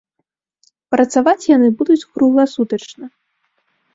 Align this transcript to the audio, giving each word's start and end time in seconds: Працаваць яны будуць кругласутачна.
Працаваць 0.93 1.49
яны 1.57 1.69
будуць 1.81 2.07
кругласутачна. 2.15 3.05